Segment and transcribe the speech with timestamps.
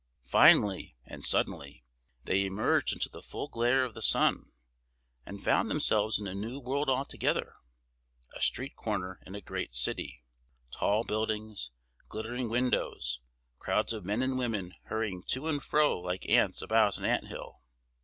[0.25, 1.83] Finally, and suddenly,
[2.23, 4.51] they emerged into the full glare of the sun,
[5.27, 10.23] and found themselves in a new world altogether,—a street corner in a great city;
[10.71, 11.69] tall buildings,
[12.09, 13.19] glittering windows,
[13.59, 17.61] crowds of men and women hurrying to and fro like ants about an ant hill.